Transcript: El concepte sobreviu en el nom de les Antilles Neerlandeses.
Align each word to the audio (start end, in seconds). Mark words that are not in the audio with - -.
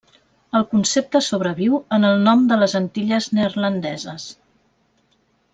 El 0.59 0.63
concepte 0.71 1.21
sobreviu 1.25 1.77
en 1.99 2.09
el 2.11 2.25
nom 2.29 2.43
de 2.53 2.59
les 2.63 2.75
Antilles 2.83 3.31
Neerlandeses. 3.41 4.29